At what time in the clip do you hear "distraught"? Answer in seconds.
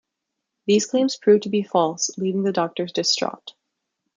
2.87-3.53